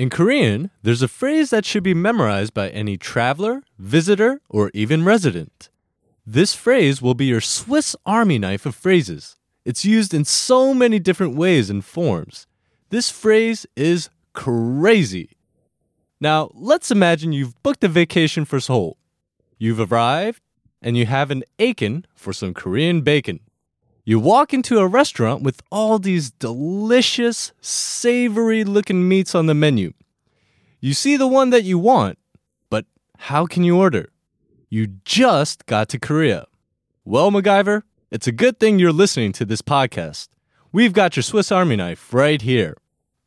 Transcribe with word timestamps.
In 0.00 0.08
Korean, 0.08 0.70
there's 0.82 1.02
a 1.02 1.08
phrase 1.08 1.50
that 1.50 1.66
should 1.66 1.82
be 1.82 1.92
memorized 1.92 2.54
by 2.54 2.70
any 2.70 2.96
traveler, 2.96 3.62
visitor, 3.78 4.40
or 4.48 4.70
even 4.72 5.04
resident. 5.04 5.68
This 6.24 6.54
phrase 6.54 7.02
will 7.02 7.12
be 7.12 7.26
your 7.26 7.42
Swiss 7.42 7.94
Army 8.06 8.38
knife 8.38 8.64
of 8.64 8.74
phrases. 8.74 9.36
It's 9.66 9.84
used 9.84 10.14
in 10.14 10.24
so 10.24 10.72
many 10.72 10.98
different 10.98 11.36
ways 11.36 11.68
and 11.68 11.84
forms. 11.84 12.46
This 12.88 13.10
phrase 13.10 13.66
is 13.76 14.08
crazy. 14.32 15.36
Now, 16.18 16.50
let's 16.54 16.90
imagine 16.90 17.34
you've 17.34 17.62
booked 17.62 17.84
a 17.84 17.88
vacation 17.88 18.46
for 18.46 18.58
Seoul. 18.58 18.96
You've 19.58 19.92
arrived 19.92 20.40
and 20.80 20.96
you 20.96 21.04
have 21.04 21.30
an 21.30 21.44
aching 21.58 22.06
for 22.14 22.32
some 22.32 22.54
Korean 22.54 23.02
bacon. 23.02 23.40
You 24.07 24.19
walk 24.19 24.53
into 24.53 24.77
a 24.77 24.87
restaurant 24.87 25.41
with 25.41 25.61
all 25.71 25.97
these 25.97 26.29
delicious, 26.29 27.53
savory 27.59 28.63
looking 28.63 29.07
meats 29.07 29.33
on 29.33 29.47
the 29.47 29.55
menu. 29.55 29.93
You 30.79 30.93
see 30.93 31.17
the 31.17 31.27
one 31.27 31.49
that 31.49 31.63
you 31.63 31.79
want, 31.79 32.19
but 32.69 32.85
how 33.17 33.47
can 33.47 33.63
you 33.63 33.77
order? 33.77 34.09
You 34.69 34.87
just 35.05 35.65
got 35.65 35.89
to 35.89 35.99
Korea. 35.99 36.45
Well, 37.03 37.31
MacGyver, 37.31 37.81
it's 38.11 38.27
a 38.27 38.31
good 38.31 38.59
thing 38.59 38.77
you're 38.77 38.91
listening 38.91 39.31
to 39.33 39.45
this 39.45 39.63
podcast. 39.63 40.27
We've 40.71 40.93
got 40.93 41.15
your 41.15 41.23
Swiss 41.23 41.51
Army 41.51 41.75
knife 41.75 42.13
right 42.13 42.41
here. 42.41 42.77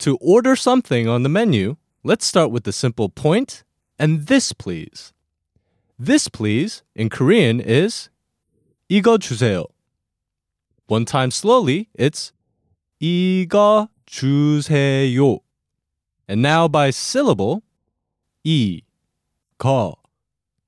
To 0.00 0.18
order 0.18 0.56
something 0.56 1.08
on 1.08 1.22
the 1.22 1.30
menu, 1.30 1.76
let's 2.04 2.26
start 2.26 2.50
with 2.50 2.64
the 2.64 2.72
simple 2.72 3.08
point 3.08 3.64
and 3.98 4.26
this 4.26 4.52
please. 4.52 5.14
This 5.98 6.28
please 6.28 6.82
in 6.94 7.08
Korean 7.08 7.60
is 7.60 8.10
이거 8.90 9.16
주세요. 9.18 9.64
One 10.90 11.04
time 11.04 11.30
slowly, 11.30 11.88
it's 11.98 12.32
이거 13.00 13.88
주세요. 14.06 15.40
And 16.28 16.42
now 16.42 16.68
by 16.68 16.90
syllable, 16.90 17.62
이, 18.44 18.82
거, 19.58 19.96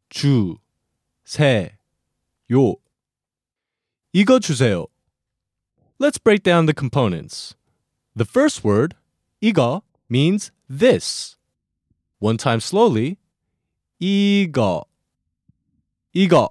주, 0.09 0.59
세, 1.25 1.79
요. 2.51 2.77
이거 4.13 4.39
주세요. 4.39 4.87
Let's 6.01 6.19
break 6.19 6.43
down 6.43 6.67
the 6.67 6.75
components. 6.75 7.55
The 8.15 8.25
first 8.25 8.65
word, 8.65 8.95
이거, 9.41 9.83
means 10.09 10.51
this. 10.69 11.37
One 12.21 12.37
time 12.37 12.61
slowly, 12.61 13.19
이거, 14.01 14.85
이거. 16.15 16.51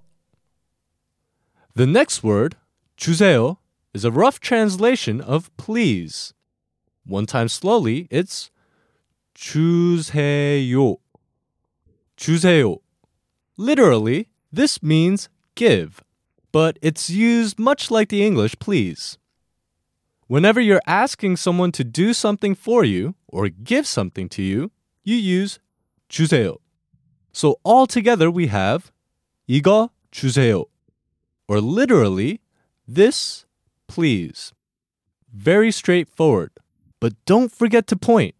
The 1.76 1.88
next 1.88 2.24
word, 2.24 2.56
주세요, 2.98 3.58
is 3.94 4.06
a 4.06 4.12
rough 4.12 4.40
translation 4.40 5.22
of 5.22 5.50
please. 5.58 6.34
One 7.06 7.26
time 7.26 7.48
slowly, 7.48 8.08
it's 8.12 8.52
주세요. 9.36 10.98
주세요. 12.18 12.78
Literally, 13.58 14.28
this 14.52 14.84
means 14.84 15.30
give, 15.56 16.04
but 16.52 16.78
it's 16.82 17.10
used 17.10 17.58
much 17.58 17.90
like 17.90 18.10
the 18.10 18.26
English 18.26 18.56
please. 18.60 19.18
Whenever 20.28 20.60
you're 20.60 20.82
asking 20.86 21.38
someone 21.38 21.72
to 21.72 21.84
do 21.84 22.14
something 22.14 22.54
for 22.54 22.84
you 22.84 23.16
or 23.28 23.48
give 23.48 23.88
something 23.88 24.28
to 24.30 24.44
you, 24.44 24.72
you 25.04 25.16
use 25.16 25.60
주세요. 26.10 26.58
So 27.32 27.60
altogether 27.64 28.30
we 28.30 28.48
have 28.48 28.92
이거 29.48 29.90
주세요, 30.12 30.66
or 31.48 31.62
literally, 31.62 32.42
this 32.88 33.46
please. 33.92 34.54
Very 35.34 35.72
straightforward, 35.72 36.52
but 37.00 37.14
don't 37.26 37.52
forget 37.52 37.88
to 37.88 37.96
point. 37.96 38.36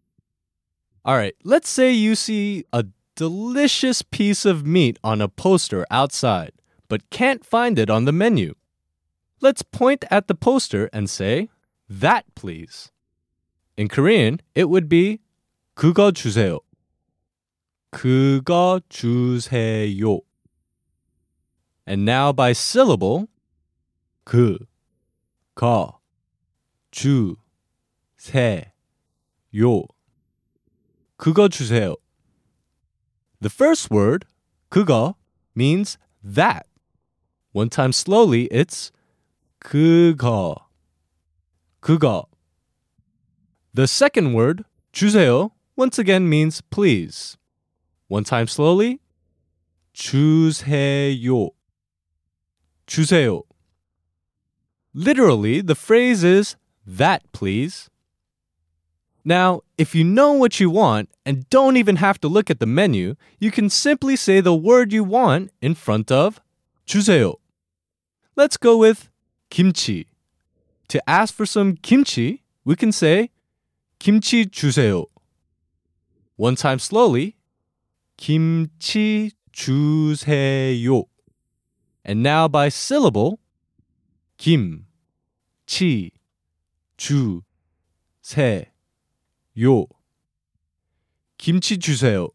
All 1.06 1.16
right, 1.16 1.36
let's 1.44 1.70
say 1.70 1.92
you 1.92 2.16
see 2.16 2.66
a 2.74 2.86
delicious 3.16 4.02
piece 4.02 4.46
of 4.46 4.66
meat 4.66 5.00
on 5.04 5.22
a 5.22 5.28
poster 5.28 5.86
outside, 5.90 6.52
but 6.88 7.10
can't 7.10 7.46
find 7.46 7.80
it 7.80 7.90
on 7.90 8.06
the 8.06 8.12
menu. 8.12 8.54
Let's 9.40 9.62
point 9.62 10.06
at 10.10 10.28
the 10.28 10.36
poster 10.36 10.90
and 10.92 11.10
say, 11.10 11.50
that 11.90 12.26
please. 12.36 12.92
In 13.78 13.88
Korean, 13.88 14.42
it 14.56 14.70
would 14.70 14.90
be 14.90 15.20
그거 15.76 16.12
주세요. 16.12 16.60
그거 17.92 18.82
주세요. 18.90 20.22
And 21.86 22.04
now 22.04 22.34
by 22.34 22.52
syllable, 22.52 23.30
그, 24.26 24.68
거, 25.56 26.00
주, 26.92 27.36
세, 28.18 28.72
요. 29.56 29.84
그거 31.18 31.48
주세요. 31.48 31.96
The 33.42 33.50
first 33.50 33.90
word, 33.92 34.26
그거, 34.70 35.16
means 35.56 35.98
that. 36.24 36.68
One 37.52 37.70
time 37.70 37.92
slowly, 37.92 38.48
it's 38.52 38.92
그거. 39.60 40.56
그거. 41.82 42.28
The 43.74 43.88
second 43.88 44.34
word, 44.34 44.64
주세요, 44.94 45.52
once 45.76 46.00
again 46.00 46.28
means 46.30 46.62
please. 46.62 47.38
One 48.08 48.24
time 48.24 48.48
slowly, 48.48 49.00
주세요. 49.94 51.50
주세요. 52.88 53.44
Literally, 54.94 55.62
the 55.62 55.76
phrase 55.76 56.24
is 56.24 56.56
that 56.86 57.22
please. 57.32 57.90
Now, 59.24 59.62
if 59.78 59.94
you 59.94 60.04
know 60.04 60.32
what 60.32 60.60
you 60.60 60.70
want 60.70 61.10
and 61.26 61.50
don't 61.50 61.76
even 61.76 61.98
have 61.98 62.20
to 62.22 62.28
look 62.28 62.50
at 62.50 62.60
the 62.60 62.66
menu, 62.66 63.16
you 63.40 63.52
can 63.52 63.70
simply 63.70 64.16
say 64.16 64.40
the 64.40 64.56
word 64.56 64.94
you 64.94 65.04
want 65.04 65.52
in 65.62 65.76
front 65.76 66.12
of 66.12 66.40
주세요. 66.88 67.36
Let's 68.36 68.56
go 68.56 68.78
with 68.78 69.10
kimchi. 69.50 70.08
To 70.88 71.10
ask 71.10 71.34
for 71.34 71.46
some 71.46 71.76
kimchi, 71.76 72.44
we 72.64 72.76
can 72.76 72.92
say 72.92 73.32
김치 74.00 74.46
주세요. 74.46 75.08
One 76.38 76.56
time 76.56 76.80
slowly, 76.80 77.36
김치 78.18 79.34
주세요. 79.52 81.06
And 82.06 82.24
now 82.24 82.48
by 82.48 82.70
syllable, 82.70 83.40
김, 84.42 84.86
치, 85.66 86.12
주, 86.98 87.42
세, 88.22 88.72
요. 89.60 89.88
김치 91.38 91.78
주세요. 91.78 92.30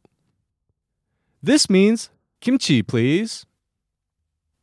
This 1.43 1.69
means 1.69 2.11
kimchi, 2.41 2.83
please. 2.83 3.47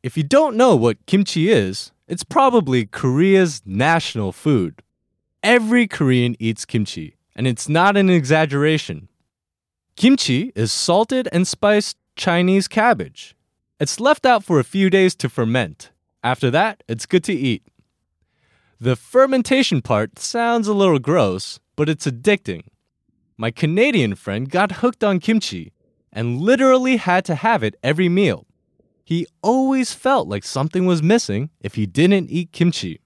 If 0.01 0.15
you 0.15 0.23
don't 0.23 0.55
know 0.55 0.75
what 0.75 1.05
kimchi 1.05 1.51
is, 1.51 1.91
it's 2.07 2.23
probably 2.23 2.85
Korea's 2.85 3.61
national 3.65 4.31
food. 4.31 4.81
Every 5.43 5.87
Korean 5.87 6.35
eats 6.39 6.65
kimchi, 6.65 7.17
and 7.35 7.47
it's 7.47 7.69
not 7.69 7.97
an 7.97 8.09
exaggeration. 8.09 9.09
Kimchi 9.95 10.51
is 10.55 10.71
salted 10.71 11.27
and 11.31 11.45
spiced 11.47 11.97
Chinese 12.15 12.67
cabbage. 12.67 13.35
It's 13.79 13.99
left 13.99 14.25
out 14.25 14.43
for 14.43 14.59
a 14.59 14.63
few 14.63 14.89
days 14.89 15.15
to 15.15 15.29
ferment. 15.29 15.91
After 16.24 16.50
that, 16.52 16.82
it's 16.88 17.04
good 17.04 17.22
to 17.24 17.34
eat. 17.34 17.62
The 18.80 18.96
fermentation 18.96 19.82
part 19.82 20.18
sounds 20.18 20.66
a 20.66 20.72
little 20.72 20.98
gross, 20.98 21.60
but 21.76 21.90
it's 21.90 22.06
addicting. 22.06 22.62
My 23.36 23.50
Canadian 23.50 24.14
friend 24.14 24.50
got 24.50 24.80
hooked 24.80 25.04
on 25.04 25.20
kimchi 25.20 25.72
and 26.10 26.40
literally 26.40 26.96
had 26.96 27.26
to 27.26 27.34
have 27.34 27.62
it 27.62 27.76
every 27.82 28.08
meal. 28.08 28.46
He 29.04 29.26
always 29.42 29.92
felt 29.92 30.26
like 30.26 30.44
something 30.44 30.86
was 30.86 31.02
missing 31.02 31.50
if 31.60 31.74
he 31.74 31.84
didn't 31.84 32.30
eat 32.30 32.52
kimchi. 32.52 33.00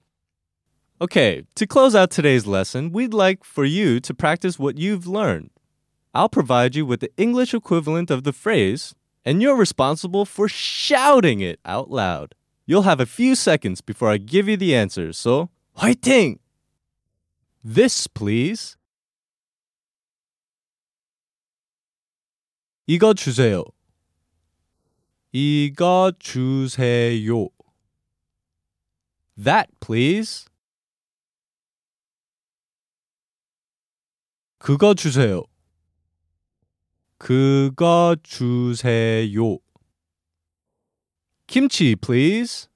Okay, 1.01 1.43
to 1.55 1.67
close 1.67 1.95
out 1.95 2.11
today's 2.11 2.47
lesson, 2.47 2.91
we'd 2.91 3.13
like 3.13 3.43
for 3.43 3.65
you 3.65 3.99
to 3.99 4.13
practice 4.13 4.57
what 4.57 4.77
you've 4.77 5.07
learned. 5.07 5.49
I'll 6.13 6.29
provide 6.29 6.75
you 6.75 6.85
with 6.85 7.01
the 7.01 7.11
English 7.17 7.53
equivalent 7.53 8.09
of 8.09 8.23
the 8.23 8.33
phrase, 8.33 8.95
and 9.25 9.41
you're 9.41 9.57
responsible 9.57 10.25
for 10.25 10.47
shouting 10.47 11.41
it 11.41 11.59
out 11.65 11.89
loud. 11.91 12.33
You'll 12.68 12.82
have 12.82 13.00
a 13.00 13.06
few 13.06 13.34
seconds 13.34 13.80
before 13.80 14.10
I 14.10 14.18
give 14.18 14.48
you 14.48 14.56
the 14.56 14.74
answers, 14.74 15.18
so 15.18 15.50
화이팅! 15.76 16.38
This, 17.62 18.08
please. 18.08 18.76
이거 22.86 23.14
주세요. 23.14 23.64
이거 25.32 26.12
주세요. 26.18 27.48
That, 29.36 29.70
please. 29.80 30.46
그거 34.58 34.94
주세요. 34.94 35.44
그거 37.18 38.16
주세요. 38.22 39.58
김치, 41.48 41.94
please. 41.96 42.68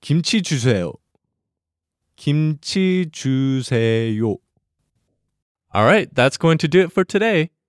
김치 0.00 0.42
주세요. 0.42 0.92
김치 2.16 3.08
주세요. 3.12 4.36
All 5.72 5.84
right, 5.84 6.12
that's 6.14 6.36
going 6.36 6.58
to 6.58 6.68
do 6.68 6.80
it 6.80 6.92
for 6.92 7.04
today. 7.04 7.50